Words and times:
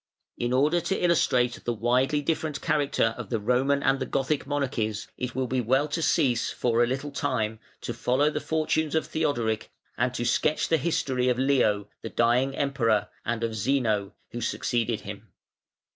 In 0.35 0.51
order 0.51 0.81
to 0.81 0.97
illustrate 0.97 1.63
the 1.63 1.75
widely 1.75 2.23
different 2.23 2.59
character 2.59 3.13
of 3.19 3.29
the 3.29 3.37
Roman 3.39 3.83
and 3.83 3.99
the 3.99 4.07
Gothic 4.07 4.47
monarchies 4.47 5.07
it 5.15 5.35
will 5.35 5.45
be 5.45 5.61
well 5.61 5.87
to 5.89 6.01
cease 6.01 6.49
for 6.51 6.81
a 6.83 6.87
little 6.87 7.11
time 7.11 7.59
to 7.81 7.93
follow 7.93 8.31
the 8.31 8.41
fortunes 8.41 8.95
of 8.95 9.05
Theodoric 9.05 9.69
and 9.99 10.11
to 10.15 10.25
sketch 10.25 10.69
the 10.69 10.77
history 10.77 11.29
of 11.29 11.37
Leo, 11.37 11.87
the 12.01 12.09
dying 12.09 12.55
Emperor, 12.55 13.09
and 13.23 13.43
of 13.43 13.53
Zeno, 13.53 14.15
who 14.31 14.41
succeeded 14.41 15.01
him. 15.01 15.27